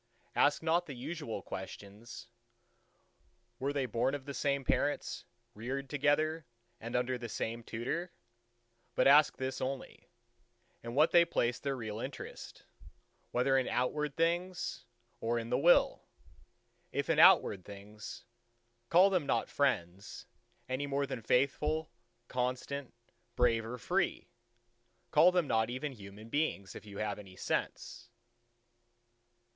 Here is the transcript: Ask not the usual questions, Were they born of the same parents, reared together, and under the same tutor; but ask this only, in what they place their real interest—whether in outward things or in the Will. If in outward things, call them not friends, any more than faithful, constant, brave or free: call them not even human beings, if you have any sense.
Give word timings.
Ask 0.35 0.63
not 0.63 0.87
the 0.87 0.95
usual 0.95 1.43
questions, 1.43 2.25
Were 3.59 3.71
they 3.71 3.85
born 3.85 4.15
of 4.15 4.25
the 4.25 4.33
same 4.33 4.63
parents, 4.65 5.25
reared 5.53 5.91
together, 5.91 6.47
and 6.79 6.95
under 6.95 7.19
the 7.19 7.29
same 7.29 7.61
tutor; 7.61 8.11
but 8.95 9.05
ask 9.07 9.37
this 9.37 9.61
only, 9.61 10.07
in 10.81 10.95
what 10.95 11.11
they 11.11 11.23
place 11.23 11.59
their 11.59 11.75
real 11.75 11.99
interest—whether 11.99 13.55
in 13.55 13.67
outward 13.67 14.15
things 14.15 14.85
or 15.19 15.37
in 15.37 15.51
the 15.51 15.57
Will. 15.59 16.01
If 16.91 17.07
in 17.07 17.19
outward 17.19 17.63
things, 17.63 18.25
call 18.89 19.11
them 19.11 19.27
not 19.27 19.49
friends, 19.49 20.25
any 20.67 20.87
more 20.87 21.05
than 21.05 21.21
faithful, 21.21 21.91
constant, 22.27 22.91
brave 23.35 23.63
or 23.67 23.77
free: 23.77 24.31
call 25.11 25.31
them 25.31 25.45
not 25.45 25.69
even 25.69 25.91
human 25.91 26.29
beings, 26.29 26.73
if 26.73 26.87
you 26.87 26.97
have 26.97 27.19
any 27.19 27.35
sense. 27.35 28.09